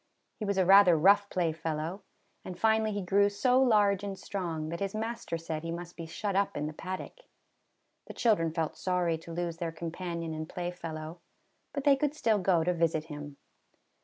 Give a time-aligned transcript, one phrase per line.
[0.39, 2.01] He was a rather rough playfellow;
[2.43, 6.07] and finally he grew so large and strong, that his master said he must be
[6.07, 7.19] shut up in the paddock.
[8.07, 11.19] The children felt sorry to lose their com panion and playfellow,
[11.71, 13.37] but they could still go to visit him.